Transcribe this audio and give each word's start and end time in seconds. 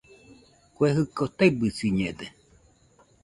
Kue 0.75 0.87
jɨko 0.95 1.23
taɨbɨsiñede 1.37 2.25